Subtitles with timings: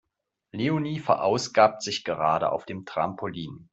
[0.51, 3.69] Leonie verausgabt sich gerade auf dem Trampolin.